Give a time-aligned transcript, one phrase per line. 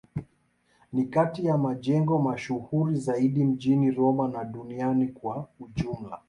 [0.93, 6.19] Ni kati ya majengo mashuhuri zaidi mjini Roma na duniani kwa ujumla.